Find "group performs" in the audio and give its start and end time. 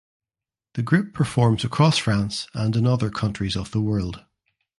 0.81-1.63